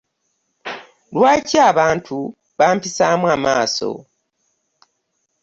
Lwaki 1.13 1.55
abantu 1.69 2.17
bampisaamu 2.57 3.25
amaaso? 3.35 3.89